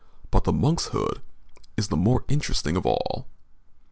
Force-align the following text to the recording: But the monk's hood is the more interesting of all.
But 0.31 0.45
the 0.45 0.51
monk's 0.51 0.87
hood 0.87 1.21
is 1.77 1.89
the 1.89 1.95
more 1.95 2.25
interesting 2.27 2.75
of 2.75 2.87
all. 2.87 3.27